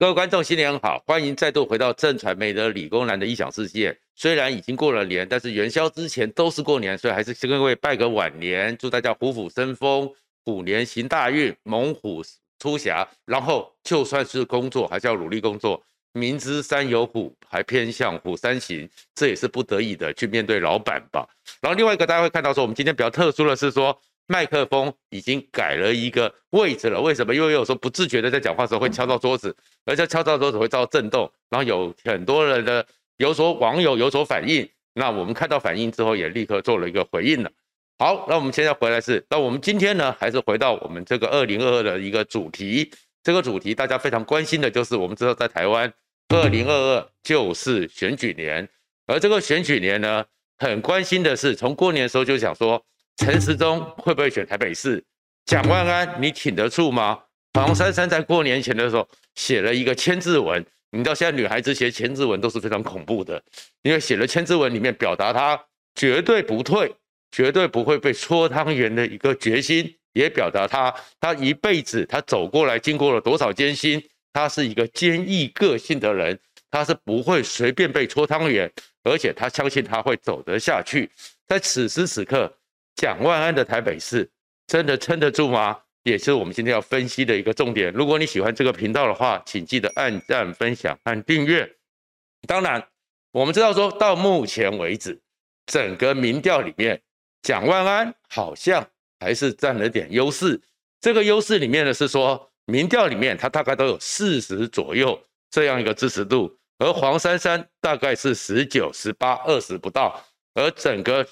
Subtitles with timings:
[0.00, 0.98] 各位观众，新年好！
[1.06, 3.94] 欢迎再度回到正传媒的理工男的异想世界。
[4.16, 10.10] 虽然已经过了年，但是元宵之前都是过年，所以还是先各位拜个晚年，祝大家虎虎生风，
[10.42, 12.22] 虎年行大运，猛虎
[12.58, 13.06] 出柙。
[13.26, 15.82] 然后就算是工作，还是要努力工作。
[16.14, 21.28] 明知山有虎，还偏向虎山行，这也是不得已的去面对老板吧。
[21.60, 24.00] 然后另外一个大家会看到说，我们今天比较特殊的是说。
[24.30, 27.34] 麦克风已经改了一个位置了，为什么？
[27.34, 29.54] 因为有时候不自觉的在讲话的时候会敲到桌子，
[29.84, 37.50] 而且敲到桌子会造成震动，然后有很多人的有所网友有所反应，那我们看到反应之后也立刻做了一个回应了。
[37.98, 42.88] 好，那我们现在回来是，那我们今天呢，还是回到我们这个二零二二的一个主题，
[43.24, 45.92] 这个主题大家非常关心的就是，我们知道在台湾
[46.28, 48.68] 二零二二就是选举年，
[49.08, 50.24] 而这个选举年呢，
[50.56, 52.80] 很关心的是从过年的时候就想说。
[53.16, 55.02] 陈时中会不会选台北市？
[55.46, 57.18] 蒋万安，你挺得住吗？
[57.54, 63.42] 黄珊珊在过年前的时候写了一个千字文，你知道现在女孩子写千字文都是非常恐怖的，
[63.82, 65.60] 因为写了千字文里面表达她
[65.94, 66.94] 绝对不退、
[67.32, 74.00] 绝对不会被搓汤圆的一个决心，也表达她她一辈子她走过来经过了多少艰辛，
[74.32, 76.38] 她是一个坚毅个性的人，
[76.70, 78.70] 她是不会随便被搓汤圆，
[79.02, 81.10] 而且她相信她会走得下去。
[81.48, 82.52] 在此时此刻。
[82.96, 84.30] 蒋万安的台北市
[84.66, 85.78] 真的撑得住吗？
[86.02, 87.92] 也是我们今天要分析的一个重点。
[87.92, 91.70] 如果你喜欢这个频道的话，请记得按赞、分享和订阅。
[92.48, 92.82] 当然，
[93.32, 95.20] 我们知道说到目前为止，
[95.66, 96.98] 整个民调里面，
[97.42, 98.86] 蒋万安好像
[99.18, 100.58] 还是占了点优势。
[101.02, 110.24] 这个优势里面呢是说，民调里面他大概都有四十左右这样一个支持度，而黄珊珊大概是十九、十八、二十不到，
[110.54, 111.26] 而整个。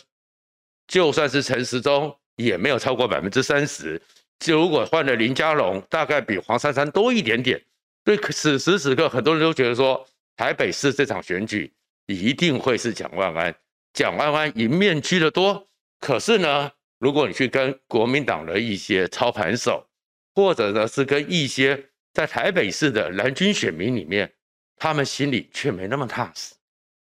[0.88, 4.00] 就算是陈时中也没有超过百分之三十，
[4.40, 7.62] 就如果换了林佳龙，大概比黄珊珊多一点点。
[8.06, 10.02] 所以此时此刻，很多人都觉得说，
[10.34, 11.70] 台北市这场选举
[12.06, 13.54] 一定会是蒋万安，
[13.92, 15.68] 蒋万安赢面区的多。
[16.00, 19.86] 可是呢，如果你去跟国民党的一些操盘手，
[20.34, 24.32] 或者呢是跟一些在台北市的蓝军选民里面，
[24.76, 26.54] 他们心里却没那么踏实，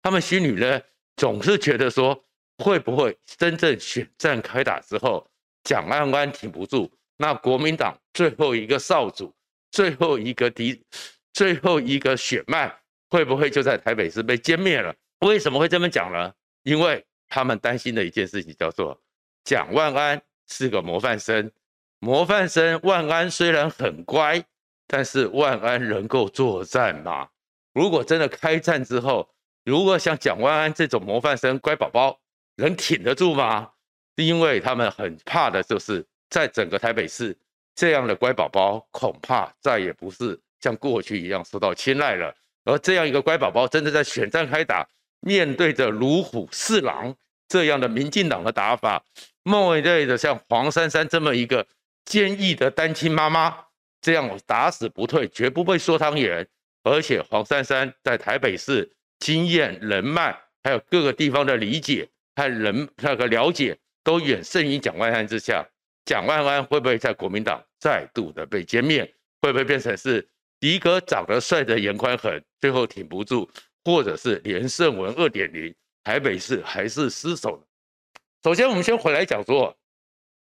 [0.03, 0.81] 他们心里呢
[1.17, 2.19] 总是觉得说。
[2.59, 5.27] 会不会真正选战开打之后，
[5.65, 9.35] 蒋万安挺不住，那国民党最后一个少主，
[9.71, 10.83] 最后一个敌，
[11.33, 12.73] 最后一个血脉，
[13.11, 14.95] 会不会就在台北市被歼灭了？
[15.21, 16.33] 为什么会这么讲呢？
[16.63, 19.01] 因为他们担心的一件事情叫做，
[19.45, 21.51] 蒋万安是个模范生，
[21.99, 24.43] 模范生万安虽然很乖，
[24.87, 27.29] 但是万安能够作战吗？
[27.73, 29.29] 如果真的开战之后，
[29.65, 32.21] 如果像蒋万安这种模范生乖宝宝，
[32.57, 33.71] 能挺得住吗？
[34.17, 37.37] 因为他们很怕的就是，在整个台北市
[37.75, 42.33] 这样的乖宝宝，恐怕再也不是像过去一样受到青睐了。
[42.65, 44.89] 而这样一个乖宝宝，真的在选战开打，
[45.21, 47.15] 面对着如虎似狼
[47.49, 49.03] 这样的民进党的打法，
[49.43, 51.67] 面对着像黄珊珊这么一个
[52.05, 53.55] 坚毅的单亲妈妈，
[54.01, 56.47] 这样打死不退，绝不会说汤圆。
[56.85, 62.09] 而且黄珊珊在台北市经验、人脉，还有各个地方的理解。
[62.37, 65.67] 和人那个了解都远胜于蒋万安之下，
[66.05, 69.05] 蒋万安会不会在国民党再度的被歼灭？
[69.41, 70.27] 会不会变成是
[70.59, 73.49] 迪哥长得帅的严宽恒最后挺不住，
[73.85, 77.63] 或者是连胜文二点零，台北市还是失守？
[78.43, 79.77] 首先，我们先回来讲说，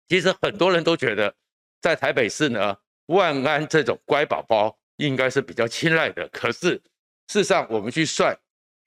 [0.07, 1.35] 其实很多人都觉得
[1.81, 2.77] 在台北市呢，
[3.07, 6.27] 万安这种乖宝宝应该是比较青睐的。
[6.29, 6.81] 可是
[7.27, 8.37] 事实上，我们去算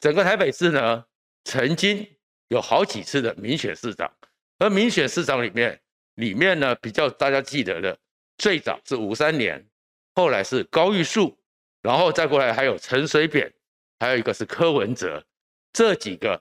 [0.00, 1.04] 整个台北市呢，
[1.44, 2.15] 曾经。
[2.48, 4.10] 有好几次的民选市长，
[4.58, 5.80] 而民选市长里面，
[6.14, 7.98] 里面呢比较大家记得的，
[8.38, 9.66] 最早是吴三年，
[10.14, 11.36] 后来是高玉树，
[11.82, 13.52] 然后再过来还有陈水扁，
[13.98, 15.24] 还有一个是柯文哲，
[15.72, 16.40] 这几个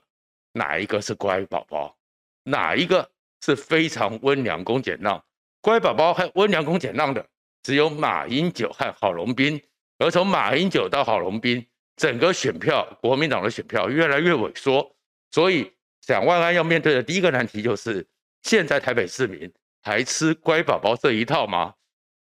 [0.52, 1.98] 哪一个是乖宝宝？
[2.44, 3.10] 哪一个
[3.44, 5.24] 是非常温良恭俭让？
[5.60, 7.26] 乖宝宝和温良恭俭让的
[7.64, 9.60] 只有马英九和郝龙斌，
[9.98, 11.66] 而从马英九到郝龙斌，
[11.96, 14.94] 整个选票国民党的选票越来越萎缩，
[15.32, 15.72] 所以。
[16.06, 18.06] 蒋万安要面对的第一个难题就是，
[18.42, 21.74] 现在台北市民还吃乖宝宝这一套吗？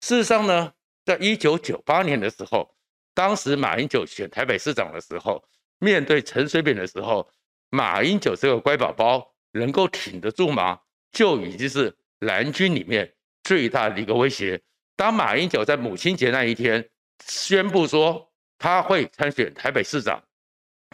[0.02, 0.70] 事实上呢，
[1.06, 2.76] 在一九九八年的时候，
[3.14, 5.42] 当时马英九选台北市长的时候，
[5.78, 7.26] 面对陈水扁的时候，
[7.70, 10.78] 马英九这个乖宝宝能够挺得住吗？
[11.10, 13.10] 就已经是蓝军里面
[13.44, 14.60] 最大的一个威胁。
[14.94, 16.86] 当马英九在母亲节那一天
[17.24, 20.22] 宣布说他会参选台北市长，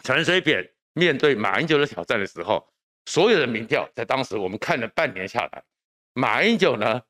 [0.05, 2.65] 陈水扁面对马英九的挑战的时候，
[3.07, 5.63] 所有的民调在当时，我们看了半年下来，
[6.13, 7.01] 马英九呢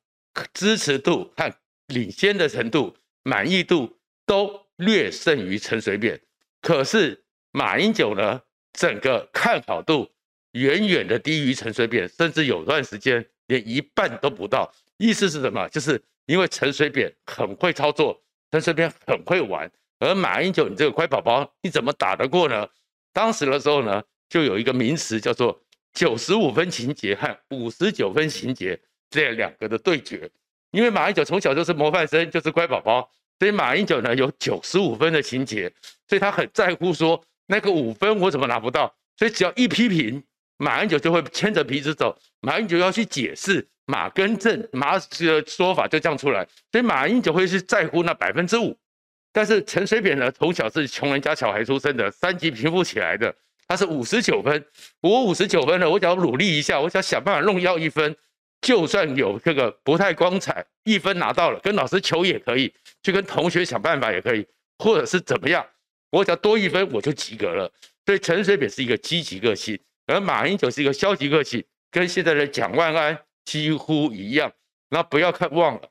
[0.54, 1.52] 支持度和
[1.88, 6.20] 领先的程度、满意度都略胜于陈水扁。
[6.62, 8.40] 可是马英九呢，
[8.72, 10.08] 整个看好度
[10.52, 14.72] 远远的低于陈水扁，甚至有段时间连一半都不到。
[14.98, 15.68] 意思是什么？
[15.68, 18.22] 就是因为陈水扁很会操作，
[18.52, 19.68] 陈水扁很会玩，
[19.98, 22.68] 而马英九你这个乖宝宝，你怎么打得过呢？
[23.12, 25.60] 当时的时候呢，就有一个名词叫做
[25.98, 28.78] 九十五分情节和五十九分情节
[29.10, 30.30] 这两个的对决。
[30.70, 33.10] 因为马英九从小就是模范生，就是乖宝宝，
[33.40, 35.68] 所以马英九呢有九十五分的情节，
[36.06, 40.22] 所以他很在乎说那个五分我怎么拿不到，所以只要一批评，
[40.58, 42.16] 马英九就会牵着鼻子走。
[42.42, 48.78] 马英九要去解释马跟正马的说法就这样出来，所以马英九会是在乎那百分之五。
[49.32, 53.34] 但是陈水扁呢，从小是穷人家小孩出生的，三级贫富起来的，
[53.68, 54.66] 他是五十九分，
[55.02, 58.16] 我五十九分了，我只要努力一下，我想想办法弄要一分。
[58.60, 62.74] 就算有这个不太光彩，一分拿到了，跟老师求也可以，
[63.04, 64.44] 去跟同学想办法也可以，
[64.78, 65.64] 或者是怎么样，
[66.10, 67.70] 我只要多一分我就及格了。
[68.04, 74.50] 所以陈水扁是一个积极个性，而马英九是一个消极个性，跟现在的蒋万安几乎一样。
[74.88, 75.82] 那不要看忘了，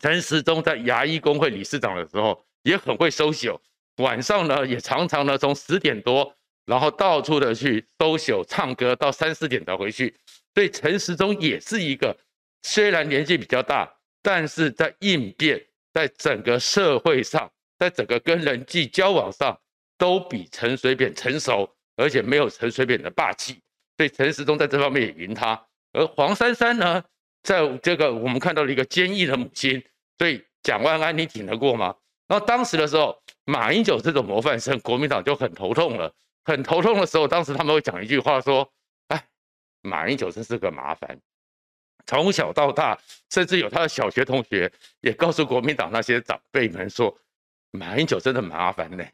[0.00, 3.60] 陈时中在牙医工会理事长的时候也很会 social，
[3.98, 6.34] 晚上呢也常常呢从十点多，
[6.66, 10.14] 然后到处的去 social 唱歌，到三四点才回去。
[10.54, 12.16] 所以陈时中也是一个，
[12.62, 15.60] 虽然年纪比较大，但是在应变，
[15.92, 19.58] 在整个社会上，在整个跟人际交往上，
[19.98, 23.60] 都比陈水扁成熟，而且没有陈水扁的霸气。
[23.96, 25.60] 所以陈时中在这方面也赢他。
[25.92, 27.02] 而黄珊珊呢，
[27.42, 29.82] 在这个我们看到了一个坚毅的母亲。
[30.18, 31.94] 所以蒋万安你挺得过吗？
[32.28, 36.12] 然后当时的时候，马英九这种模范生，国民党就很头痛了。
[36.44, 38.70] 很头痛的时候，当时他们会讲一句话说。
[39.08, 39.22] 哎
[39.82, 41.20] 马英九真是个麻烦，
[42.06, 42.98] 从小到大，
[43.30, 47.14] 甚至有他的小学同学也告诉国民党那些长辈们说，
[47.70, 49.04] 马英九真的麻烦呢。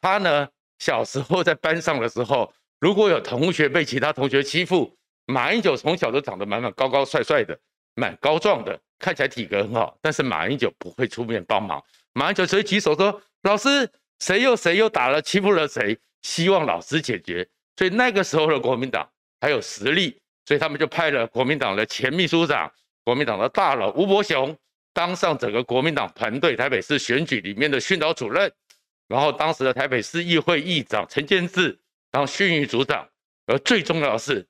[0.00, 0.48] 他呢，
[0.80, 7.56] 小时候在班上的时候，如果有同学被其他同学欺负，马英九从小都长得满满高高帅帅的，
[7.94, 11.80] 蛮高壮的，看起来体格很好，但是马英九不会出面帮忙，
[12.14, 13.88] 马英九只会举手说：“老师，
[14.18, 17.46] 谁又谁又打了欺负了谁？”希望老师解决。
[17.76, 19.08] 所以那个时候的国民党。
[19.38, 22.72] 还有实力，所以他们就派了国民党的前秘书长、
[23.04, 24.56] 国民党的大佬吴伯雄
[24.94, 28.50] 当上整个国民党团队台北市选举里面的训导主任，
[29.06, 31.78] 然后当时的台北市议会议长陈建志
[32.10, 33.06] 当训育组长，
[33.46, 34.44] 而最重要的是，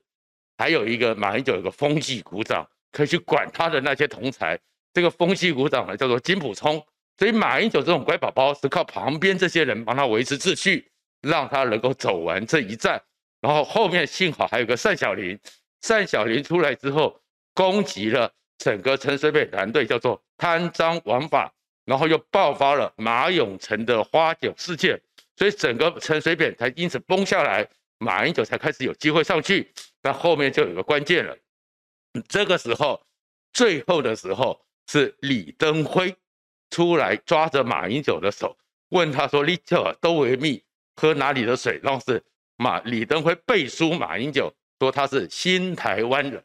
[0.57, 4.57] 还有一个马英九有个风纪股长可以去管他的那些同才，
[4.93, 6.81] 这个风纪股长呢叫做金普聪，
[7.19, 10.89] 所以马英九这种乖宝宝是靠旁边这些人帮他维持秩序，
[11.21, 13.01] 让他能够走完这一战。
[13.39, 15.39] 然后后面幸好还有个单小林，
[15.87, 17.21] 单小林出来之后
[17.53, 21.53] 攻击了整个陈水扁团队，叫做贪赃枉法，
[21.85, 24.99] 然后又爆发了马永成的花酒事件，
[25.35, 27.67] 所以整个陈水扁才因此崩下来，
[27.99, 29.71] 马英九才开始有机会上去。
[30.01, 31.37] 那后面就有个关键了，
[32.27, 33.05] 这个时候
[33.53, 36.15] 最后的时候是李登辉
[36.71, 38.57] 出来抓着马英九的手，
[38.89, 40.63] 问他说：“你这都为密
[40.97, 42.21] 喝哪里的水？”然后是。
[42.59, 46.43] 马李登辉背书马英九，说他是新台湾人，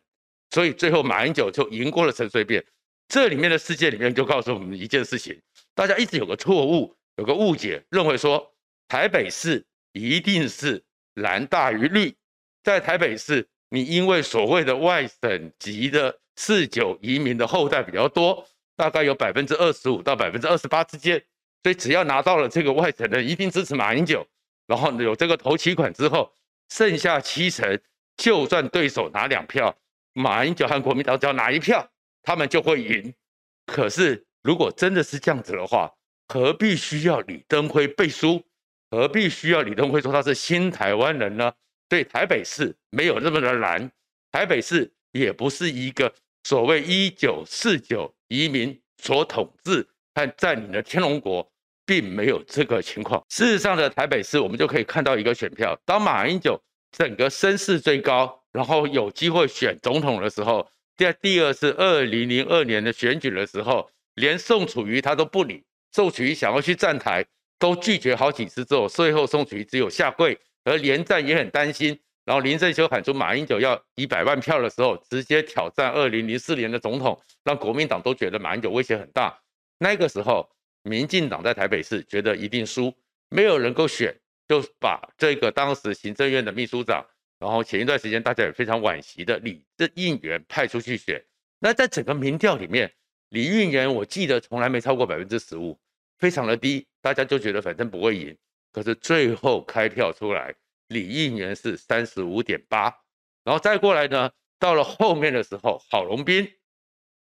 [0.51, 2.63] 所以最后马英九就赢过了陈水扁。
[3.09, 5.41] 这里面的世界里面就告诉我们一件事情：
[5.75, 8.47] 大家一直有个错误，有个误解，认为说
[8.89, 9.65] 台北市
[9.95, 12.15] 一定是蓝大于绿。
[12.63, 21.19] 在台北市，你因为所谓的外省籍的四九移民的后代比较多，大概有百分之二十五到百分之二十八之间，
[21.63, 24.29] 所以只要拿到了这个外省人，一定支持马英九。
[24.67, 26.33] 然后有这个头期款之后，
[26.69, 27.79] 剩下七成，
[28.17, 29.77] 就算对手拿两票，
[30.13, 31.87] 马英九和国民党只要拿一票，
[32.23, 33.13] 他们就会赢。
[33.67, 35.93] 可是如果真的是这样子的话，
[36.29, 38.43] 何必需要李登辉背书？
[38.91, 41.53] 何必需要李登辉说他是新台湾人呢？
[41.89, 43.91] 对台北市没有那么的难，
[44.31, 46.11] 台北市也不是一个
[46.45, 51.52] 所谓一九四九移民所统治和占领的天龙国。
[51.85, 53.23] 并没有这个情况。
[53.29, 55.79] 事实上的台北市，我们就可以看到一个选票。
[55.85, 56.61] 当马英九
[56.91, 65.65] 整个声势最高，然后有机会选总统的时候，第二第二是二零零二年的选举的时候，连宋楚瑜他都不理。
[65.91, 67.25] 宋楚瑜想要去站台，
[67.59, 70.39] 都拒绝好几次之后，最后宋楚瑜只有下跪。
[70.65, 79.37] 而连战也很担心，然后林正修喊出马英九要一百万票的时候，直接挑战二零零四年的总统，让国民党都觉得马英九威胁很大。
[79.79, 80.49] 那个时候。
[80.83, 82.93] 民进党在台北市觉得一定输，
[83.29, 84.15] 没有人够选，
[84.49, 87.07] 就把这个当时行政院的秘书长，
[87.39, 91.25] 然后前一段时间大家也非常惋惜的李应元派出去选。
[91.59, 92.93] 那在整个民调里面，
[93.29, 95.79] 李应元我记得从来没超过百分之十五，
[96.19, 98.37] 非常的低，大家就觉得反正不会赢。
[98.73, 100.55] 可是最后开票出来，
[100.89, 102.85] 李应元是三十五点八，
[103.45, 106.51] 然后再过来呢，到了后面的时候，郝龙斌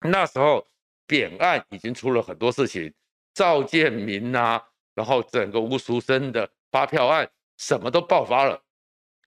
[0.01, 0.67] 那时候
[1.05, 2.93] 扁案已经出了很多事情，
[3.33, 4.61] 赵建明啊，
[4.93, 8.63] 然后整个吴淑珍的发票案什么都爆发了，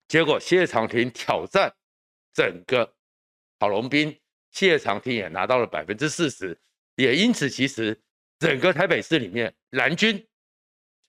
[0.09, 1.75] 结果谢长廷挑战
[2.33, 2.95] 整个
[3.59, 4.19] 郝龙斌，
[4.51, 6.59] 谢长廷也拿到了百分之四十，
[6.95, 8.01] 也因此其实
[8.39, 10.27] 整个台北市里面蓝军。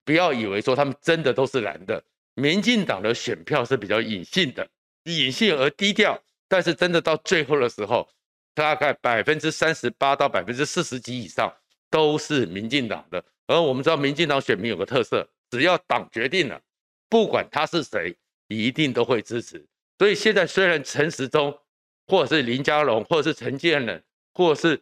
[0.03, 2.01] 不要以为说他们真的都是蓝的，
[2.33, 4.69] 民进党的选票是比较隐性的，
[5.03, 6.23] 隐性而低调。
[6.47, 8.09] 但是真的到最后的时候，
[8.53, 11.53] 大概百分之三十八到百分之四十几以上
[11.89, 13.23] 都是民进党的。
[13.47, 16.61] 而我们知道民进党选民有个特色，只要党决定了，
[17.09, 18.15] 不管他是谁，
[18.47, 19.65] 一定都会支持。
[19.97, 21.57] 所以现在虽然陈时中，
[22.07, 24.03] 或者是林佳龙，或者是陈建仁，
[24.33, 24.81] 或者是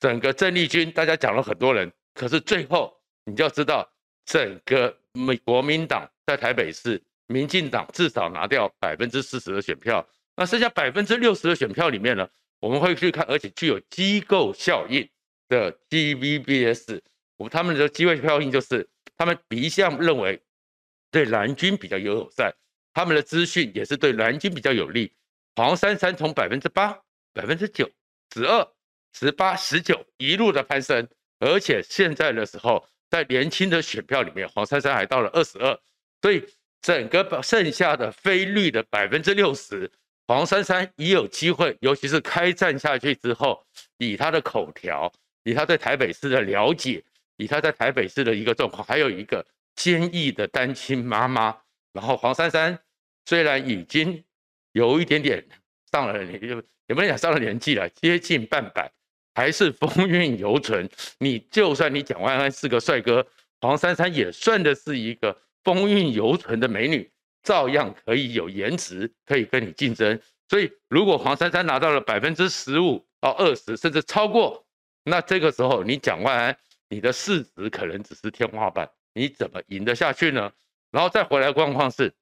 [0.00, 3.88] 整个郑丽君，大家讲了很多人，可是最后你就要知道。
[4.28, 15.08] 整个美国民党在台北市，民进党至少拿掉百分之四十的选票，那剩下百分之六十的选票里面呢，我们会去看，而且具有机构效应
[15.48, 17.00] 的 TVBS，
[17.36, 20.42] 我他们的机会效应就是他们一向认为
[21.10, 22.54] 对蓝军比较友善，
[22.92, 25.12] 他们的资讯也是对蓝军比较有利。
[25.54, 26.98] 黄珊珊从百分之八、
[27.32, 27.90] 百分之九、
[28.34, 28.66] 十二、
[29.12, 32.86] 十八、十九一路的攀升，而且现在的时候。
[33.08, 35.78] 在年轻的选票里面，黄珊珊还到了二十二，
[36.20, 36.44] 所以
[36.82, 39.88] 整个剩下的非绿的百分之六十，
[40.26, 43.64] 黄珊珊也有机会，尤其是开战下去之后，
[43.98, 45.10] 以他的口条，
[45.46, 47.02] 以他对台北市的了解，
[47.36, 51.56] 以他在台北市的一个状况，还有一个坚毅的单亲妈妈，
[51.92, 52.76] 然后黄珊珊
[53.24, 54.24] 虽然已经
[54.72, 55.46] 有一点点
[55.92, 56.42] 上了年，
[56.88, 58.90] 也不能讲上了年纪了，接近半百。
[59.36, 60.88] 还是风韵犹存。
[61.18, 63.26] 你就算你蒋万安是个帅哥，
[63.60, 67.10] 黄珊珊也算的是一个风韵犹存的美女，
[67.42, 70.18] 照样可以有颜值，可以跟你竞争。
[70.48, 74.65] 所以，如果黄珊珊拿到了百分之十五到二十，甚至超过，
[75.08, 76.56] 那这个时候你蒋万安，
[76.88, 80.52] 你的市值可能只是天花板，你怎么赢得下去呢？
[80.90, 82.12] 然后再回来状况是，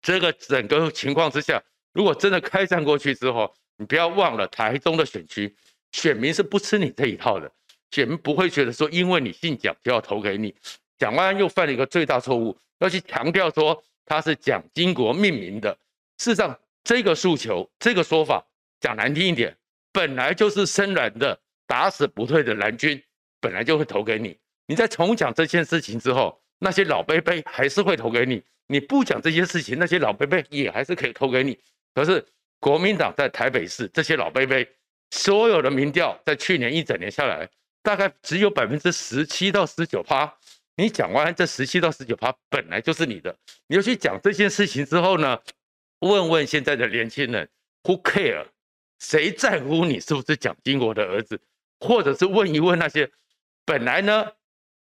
[0.00, 1.60] 这个整个情况之下，
[1.92, 5.54] 如果真的开战过去之后，你不要忘了台中的选区。
[5.90, 7.50] 选民是不吃你这一套的，
[7.90, 10.54] 选民不会觉得说，因为你姓蒋就要投给你。
[10.98, 15.76] 蒋万安又犯了一个最大错误，要去强调说他是蒋经国命名的。
[16.18, 18.42] 事实上，这个诉求、这个说法
[18.80, 19.56] 讲难听一点，
[19.92, 21.38] 本来就是深蓝的
[21.72, 23.02] 打死不退的蓝军，
[23.40, 24.36] 本来就会投给你。
[24.66, 28.42] 你在重讲这件事情之后，那些老伯伯还是会投给你。
[28.66, 31.58] 你不讲这些事情，那些老伯伯也还是可以投给你。
[31.94, 32.22] 可是
[32.60, 34.54] 国民党在台北市这些老伯伯。
[35.12, 37.48] 所有的民调在去年一整年下来，
[37.82, 40.30] 大概只有百分之十七到十九趴。
[40.76, 43.34] 你讲完这十七到十九趴本来就是你的，
[43.66, 45.38] 你要去讲这件事情之后呢，
[46.00, 47.48] 问问现在的年轻人
[47.84, 48.46] ，Who care？
[49.00, 51.40] 谁在乎你是不是蒋经国的儿子？
[51.82, 53.10] 或者是问一问那些
[53.64, 54.26] 本来呢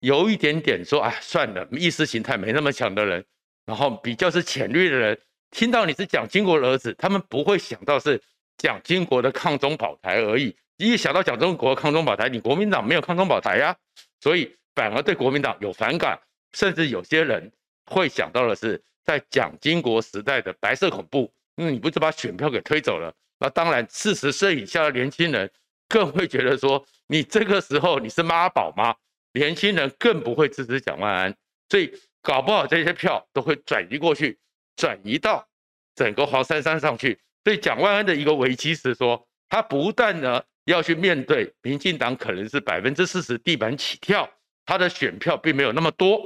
[0.01, 3.25] 有一点点说，啊，算了，意识形态没那么强的人，
[3.67, 5.19] 然后比较是浅绿的人，
[5.51, 8.21] 听到你是蒋经国的儿子，他们不会想到是。
[8.63, 13.75] 蒋经国的抗中保台而已，一想到蒋经国抗中保台，你国民党没有抗中保台呀，
[14.21, 16.21] 所以反而对国民党有反感，
[16.53, 17.51] 甚至有些人
[17.87, 23.11] 会想到的是，在蒋经国时代的白色恐怖，那你不是把选票给推走了？
[23.39, 25.51] 那当然，四十岁以下的年轻人
[25.91, 28.95] 更会觉得说，你这个时候你是妈宝吗？
[29.33, 31.37] 年轻人更不会支持蒋万安，
[31.69, 31.93] 所以
[32.23, 34.39] 搞不好这些票都会转移过去，
[34.77, 35.47] 转移到
[35.95, 37.19] 整个黄珊珊上去。
[37.45, 44.29] 所以蒋万安的一个危机是说，他不但呢要去面对民进党可能是百分之四十地板起跳，
[44.65, 46.21] 他的选票并没有那么多，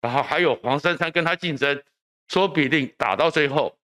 [0.00, 1.82] 然后还有黄珊珊跟他竞争，
[2.28, 3.78] 说不定打到最后，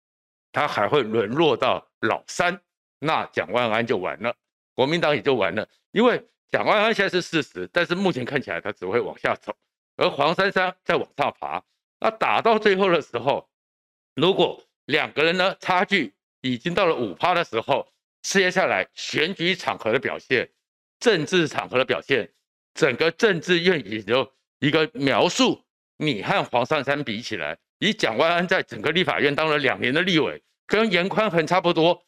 [0.51, 2.59] 他还会沦落到老三，
[2.99, 4.35] 那蒋万安就完了，
[4.81, 6.19] 国民党也就完了，因为
[6.49, 9.55] 蒋万安现在是事实，但是目前看起来他只会往下走，
[9.95, 11.63] 而黄珊珊在往上爬，
[11.99, 13.47] 那打到最后的时候，
[14.15, 17.87] 如果两个人呢差距，已经到了五趴的时候，
[18.23, 20.49] 接下来选举场合的表现，
[20.99, 22.27] 政治场合的表现，
[22.73, 25.63] 整个政治院也就一个描述。
[25.97, 32.03] 你和黄珊珊比起来，以蒋万安在整个立法院当了两年的立委，跟严宽恒差不多，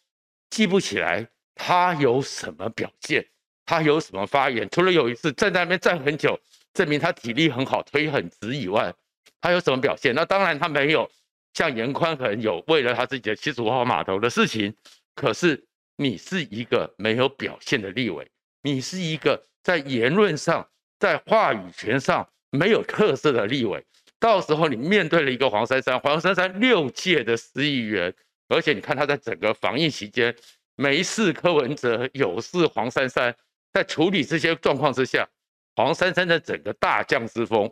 [0.49, 3.25] 记不起来他有什么表现，
[3.65, 6.39] 他有什么发言，除了有一次站在那边站很久，
[6.73, 8.93] 证明他体力很好，腿很直以外，
[9.41, 10.13] 他有什么表现？
[10.15, 11.09] 那当然他没有。
[11.55, 14.73] 像严宽恒有为了他自己的七十五号码头的事情，
[15.13, 15.63] 可是
[15.97, 18.27] 你是一个没有表现的立委，
[18.63, 20.67] 你是一个在言论上、
[20.97, 23.85] 在话语权上没有特色的立委，
[24.19, 28.11] 到时候你面对了一个黄珊珊，黄珊珊六届的市议员，
[28.49, 30.35] 而且你看他在整个防疫期间，
[30.75, 33.35] 没事柯文哲，有事黄珊珊，
[33.71, 35.27] 在处理这些状况之下，
[35.75, 37.71] 黄珊珊的整个大将之风，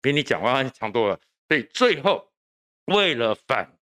[0.00, 1.20] 比你蒋万安强多了。
[1.48, 2.32] 所以最后，
[2.86, 3.78] 为了反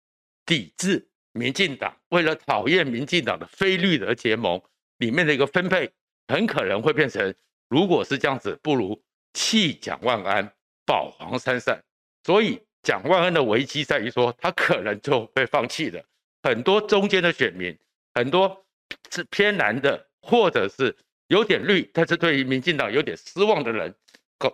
[0.45, 4.61] 抵制民进党，为了讨厌民进党的非绿的结盟
[4.99, 5.91] 里面的一个分配，
[6.29, 7.35] 很可能会变成，
[7.69, 9.03] 如果是这样子，不如。
[9.39, 10.51] 弃蒋万安，
[10.87, 11.79] 保黄珊珊，
[12.25, 16.03] 所以蒋万安的危机在于说，他可能就被放弃了。
[16.43, 17.79] 很多中间的选民，
[18.17, 18.65] 很多
[19.11, 20.97] 是偏蓝的，或者是
[21.29, 23.95] 有点绿，但是对于民进党有点失望的人，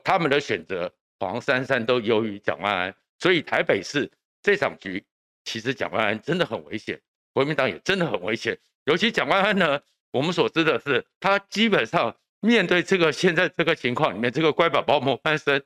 [0.02, 2.94] 他们的选择黄珊珊都优于蒋万安。
[3.20, 4.10] 所以台北市
[4.42, 5.04] 这场局，
[5.44, 7.00] 其实蒋万安真的很危险，
[7.32, 8.58] 国民党也真的很危险。
[8.86, 12.14] 尤其蒋万安呢，我们所知的是，他基本上。
[12.44, 15.62] 面对这个现在这个情况里面，这个乖宝宝模范生，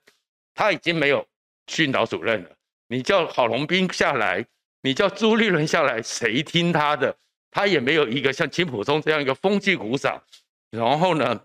[0.55, 1.27] 他已经没有
[1.69, 2.51] 训导主任了。
[2.89, 4.45] 你叫郝龙斌下来，
[4.83, 7.17] 你叫朱立伦下来，谁听他的？
[7.57, 10.23] 他也没有一个像金溥聪这样一个风纪股长。
[10.71, 11.41] 然后呢，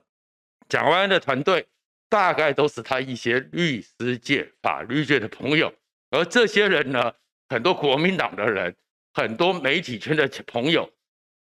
[0.67, 1.65] 蒋万安的团队
[2.09, 5.73] 大概都是他一些律师界、法律界的朋友，
[6.09, 7.13] 而这些人呢，
[7.47, 8.75] 很多国民党的人，
[9.13, 10.91] 很多媒体圈的朋友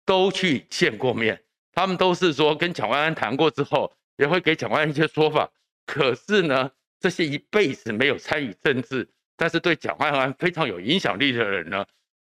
[0.05, 1.43] 都去见过面。
[1.73, 5.51] 他们都是说跟蒋万安谈过之后，也会给蒋万安一些说法。
[5.87, 6.71] 可是呢，
[7.01, 11.87] 这些一辈子没有参与政治，但是对蒋万安非常有影响力的人呢，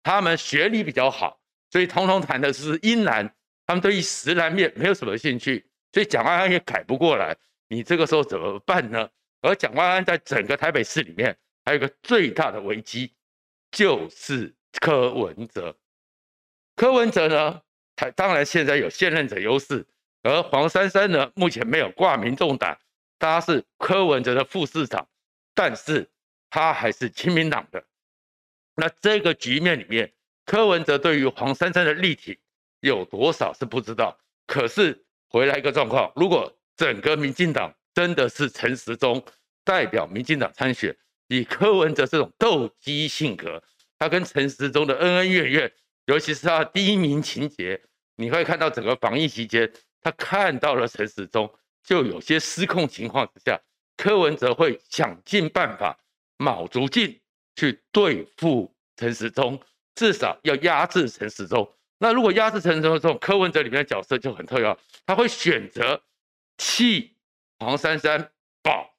[0.03, 1.39] 他们学历比较好，
[1.75, 3.29] 所以通通谈的是阴蓝，
[3.65, 7.35] 他们对于实蓝面没有什么兴趣，所以蒋万安也改不过来。
[7.67, 9.09] 你这个时候怎么办呢？
[9.41, 13.13] 而蒋万安在整个台北市里面还有一个最大的危机，
[13.71, 15.77] 就是柯文哲。
[16.77, 17.61] 柯文哲呢？
[17.97, 19.85] 他当然现在有现任者优势，
[20.23, 22.79] 而黄珊珊呢，目前没有挂民众党，
[23.19, 25.05] 他是柯文哲的副市长，
[25.53, 26.09] 但是
[26.49, 27.83] 他还是亲民党的。
[28.75, 30.13] 那这个局面里面，
[30.45, 32.37] 柯文哲对于黄珊珊的力挺
[32.81, 34.17] 有多少是不知道。
[34.47, 39.23] 可是回来一个状况，如果整个民进党真的是陈时中
[39.63, 40.95] 代表民进党参选，
[41.27, 43.61] 以柯文哲这种斗鸡性格，
[43.97, 45.73] 他跟陈时中的恩恩怨怨。
[46.05, 47.81] 尤其是他的第一名情节，
[48.15, 49.67] 你会看到整个防疫期间，
[50.01, 51.51] 他看到了陈时中
[51.83, 53.59] 就有些失控情况之下，
[53.97, 55.97] 柯文哲会想尽办法
[56.37, 57.19] 卯足劲
[57.55, 59.59] 去对付陈时中，
[59.95, 61.67] 至少要压制陈时中。
[61.97, 66.03] 那如果压制陈时中这种柯文哲里面的角色就很特要，他会选择
[66.57, 67.15] 弃
[67.57, 68.29] 黄珊珊
[68.61, 68.93] 保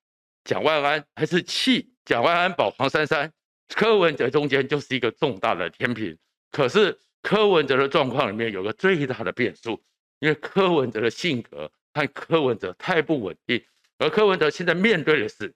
[0.44, 3.30] 蒋万安，还是弃蒋万安保黄珊珊？
[3.68, 6.16] 柯文哲中间就是一个重大的天平。
[6.50, 9.82] 可是柯文哲的状况里面有个最大的变数，
[10.20, 13.62] 因为柯文哲的性格和柯文哲太不稳定，
[13.98, 15.52] 而柯文哲现在面对的是，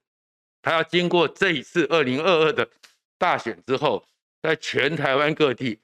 [0.60, 2.68] 他要经过这一次二零二二的
[3.16, 4.04] 大选之后，
[4.42, 5.78] 在全台湾各地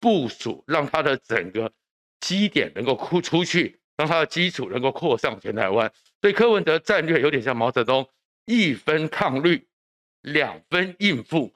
[0.00, 1.72] 部署，让他的整个
[2.20, 5.90] 基点能够扩出去，让他的基础能够扩上全台湾。
[6.20, 8.08] 所以柯文哲战略有点像毛泽东，
[8.44, 9.66] 一分抗绿，
[10.20, 11.52] 两分应付，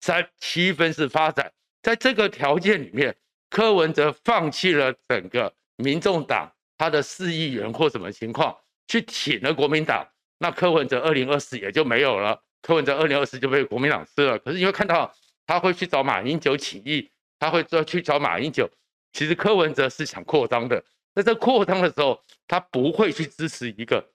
[0.00, 1.52] 三七分是发展。
[1.82, 3.16] 在这个条件里面，
[3.48, 8.56] 柯文哲放弃了整个民众党他的四议员或什么情况，
[8.88, 10.06] 去挺了国民党，
[10.38, 12.42] 那柯文哲二零二四也就没有了。
[12.60, 14.38] 柯文哲二零二四就被国民党吃了。
[14.38, 15.14] 可是你会看到
[15.46, 18.70] 他会去找马英九起义，他会说去找马英九。
[19.12, 24.12] 其实柯文哲是想扩张的，在这扩张的时候，他不会去支持一个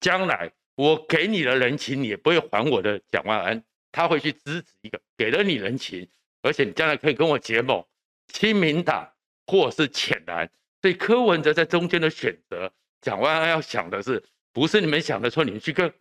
[0.00, 6.08] 将来我给你的人情，你也不会还我的蒋万安，他会去支持一个给了你人情。
[6.42, 7.84] 而且你将来可以跟我结盟，
[8.28, 9.12] 亲民党
[9.46, 15.92] 或是浅蓝，所以柯文哲在中间的选择，蒋万安要想的是，不是你们想的说你们去跟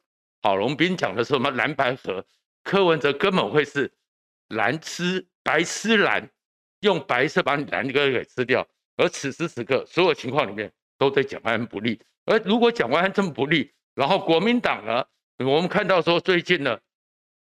[0.42, 2.26] 郝龙斌讲的什么蓝白合，
[2.64, 3.92] 柯文哲根本会是
[4.50, 6.30] 蓝吃白吃蓝，
[6.82, 8.68] 用白色把你蓝哥给吃掉。
[8.98, 12.00] 而此时此刻，所有情况里面都对蒋万安不利。
[12.26, 15.06] 而如果蒋万安这么不利，然后国民党呢，
[15.38, 16.80] 我们看到说最近呢，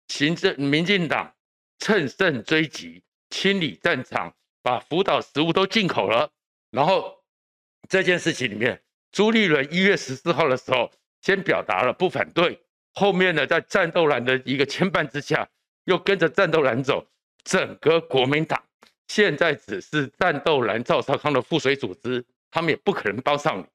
[0.07, 1.33] 行政民进党。
[1.79, 6.31] 乘胜追击，清理战场，把福岛食物都进口了。
[6.71, 7.21] 然后
[7.89, 10.89] 这件事情里面，朱立伦一月十四号的时候
[11.19, 12.63] 先表达了不反对，
[12.93, 15.49] 后面呢，在战斗蓝的一个牵绊之下，
[15.85, 17.05] 又跟着战斗蓝走。
[17.43, 18.63] 整个国民党
[19.07, 23.65] 现在只是战斗蓝赵少康的附水组织，他们也不可能帮上你。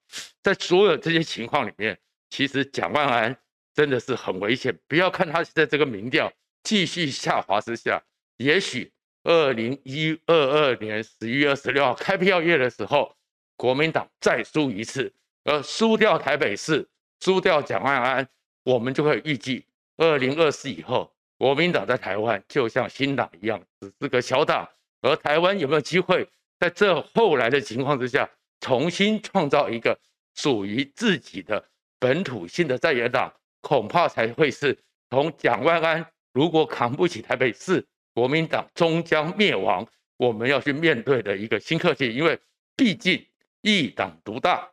[0.41, 1.97] 在所有这些情况里面，
[2.29, 3.37] 其实蒋万安
[3.73, 4.77] 真的是很危险。
[4.87, 6.31] 不要看他现在这个民调。
[6.61, 8.03] 继续下滑之下，
[8.35, 8.91] 也许
[9.23, 13.15] 二零一二二年十一月二十六号开票夜的时候，
[13.55, 15.11] 国民党再输一次，
[15.45, 16.85] 而输掉台北市，
[17.21, 18.27] 输掉蒋万安，
[18.63, 24.67] 我们就会预计二零二四以后，国民党在台湾就像新党一样，只是个小党，
[25.01, 29.97] 而台湾有没有机会在这后来的情况之下，重新创造一个
[30.35, 31.65] 属于自己的
[31.97, 34.77] 本土性的在野党，恐怕才会是
[35.09, 42.13] 从蒋万安如果扛不起台北市，国民党终将灭亡，我们要去面对的一个新课题。
[42.13, 42.37] 因为
[42.75, 43.25] 毕竟
[43.61, 44.69] 一党独大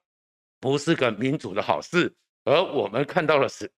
[0.58, 3.70] 不是个民主的好事，而我们看到的是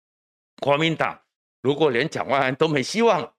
[0.62, 1.20] 国民党。
[1.68, 3.30] 如果连蒋万安都没希望，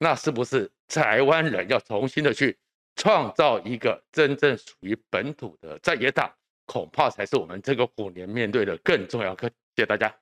[0.00, 2.58] 那是不是台湾人要重新的去
[2.96, 6.28] 创造一个真正属于本土的在野党？
[6.64, 9.54] 恐怕才是我们这个虎年面对的更重要课题。
[9.76, 10.12] 谢谢大家。